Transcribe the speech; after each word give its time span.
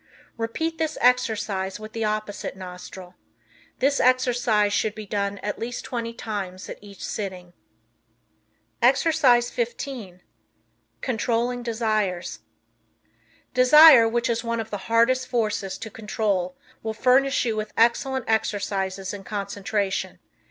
Repeat 0.35 0.79
this 0.79 0.97
exercise 0.99 1.79
with 1.79 1.93
the 1.93 2.03
opposite 2.03 2.57
nostril. 2.57 3.13
This 3.77 3.99
exercise 3.99 4.73
should 4.73 4.95
be 4.95 5.05
done 5.05 5.37
at 5.43 5.59
least 5.59 5.85
twenty 5.85 6.11
times 6.11 6.67
at 6.69 6.79
each 6.81 7.05
sitting. 7.05 7.53
Exercise 8.81 9.51
15 9.51 10.21
Controlling 11.01 11.61
Desires. 11.61 12.39
Desire, 13.53 14.07
which 14.09 14.27
is 14.27 14.43
one 14.43 14.59
of 14.59 14.71
the 14.71 14.77
hardest 14.89 15.27
forces 15.27 15.77
to 15.77 15.91
control, 15.91 16.57
will 16.81 16.95
furnish 16.95 17.45
you 17.45 17.55
with 17.55 17.71
excellent 17.77 18.25
exercises 18.27 19.13
in 19.13 19.23
concentration. 19.23 20.17